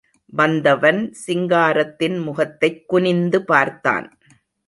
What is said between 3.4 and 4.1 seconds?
பார்த்தான்.